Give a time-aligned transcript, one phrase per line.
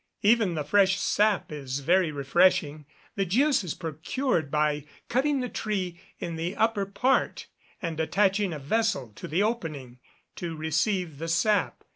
[0.23, 2.87] Even the fresh sap is very refreshing.
[3.13, 7.45] The juice is procured by cutting the tree in the upper part,
[7.83, 9.99] and attaching a vessel to the opening,
[10.37, 11.83] to receive the sap.